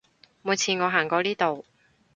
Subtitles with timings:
[0.41, 1.63] 每次我行過呢度